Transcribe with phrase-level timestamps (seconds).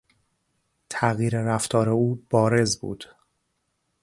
[0.89, 3.05] تغییر رفتار او بارز بود.